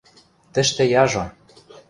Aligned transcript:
–Тӹштӹ 0.53 0.83
яжо. 1.01 1.23